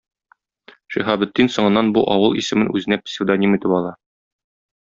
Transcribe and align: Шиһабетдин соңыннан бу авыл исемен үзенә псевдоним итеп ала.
Шиһабетдин 0.95 1.51
соңыннан 1.57 1.93
бу 1.97 2.05
авыл 2.15 2.35
исемен 2.43 2.75
үзенә 2.79 3.01
псевдоним 3.05 3.55
итеп 3.59 3.81
ала. 3.83 3.97